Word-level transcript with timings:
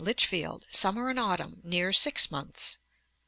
Lichfield, 0.03 0.65
summer 0.71 1.11
and 1.11 1.19
autumn; 1.19 1.61
'near 1.63 1.93
six 1.93 2.31
months.' 2.31 2.79